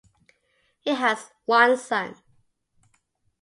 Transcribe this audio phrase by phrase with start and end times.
[0.79, 2.15] He has one son.